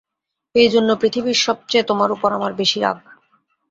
[0.55, 2.97] এইজন্য পৃথিবীর সব চেয়ে তোমার উপর আমার বেশি রাগ।